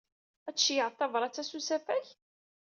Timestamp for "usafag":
1.57-2.05